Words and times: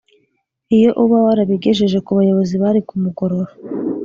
iyo 0.75 0.89
uba 1.03 1.17
warabigejeje 1.25 1.97
ku 2.05 2.11
bayobozi 2.17 2.55
bari 2.63 2.79
kumugorora 2.87 3.51